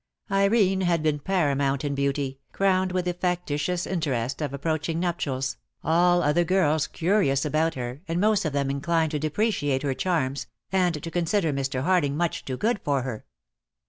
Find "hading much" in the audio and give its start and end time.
11.85-12.43